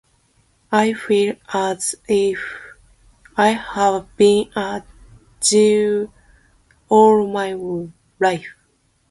I 0.71 0.93
feel 0.93 1.35
as 1.53 1.93
if 2.07 2.39
I 3.37 3.49
have 3.49 4.07
been 4.17 4.51
a 4.55 4.81
Jew 5.41 6.11
all 6.89 7.27
my 7.31 7.53
life. 8.19 8.55